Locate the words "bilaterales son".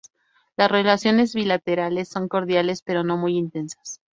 1.35-2.27